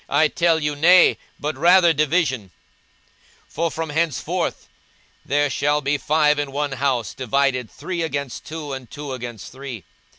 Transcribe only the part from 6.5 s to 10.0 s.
one house divided, three against two, and two against three.